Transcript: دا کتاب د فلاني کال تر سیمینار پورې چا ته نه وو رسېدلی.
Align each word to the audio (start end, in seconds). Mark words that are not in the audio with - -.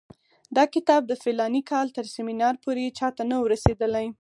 دا 0.55 0.63
کتاب 0.75 1.01
د 1.07 1.13
فلاني 1.23 1.61
کال 1.71 1.87
تر 1.97 2.05
سیمینار 2.15 2.55
پورې 2.63 2.85
چا 2.99 3.07
ته 3.15 3.23
نه 3.29 3.35
وو 3.39 3.51
رسېدلی. 3.53 4.07